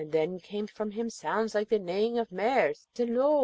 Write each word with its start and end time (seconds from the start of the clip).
Then 0.07 0.39
came 0.39 0.65
from 0.65 0.89
him 0.89 1.11
sounds 1.11 1.53
like 1.53 1.69
the 1.69 1.77
neighing 1.77 2.17
of 2.17 2.31
mares, 2.31 2.87
and 2.97 3.15
lo! 3.15 3.39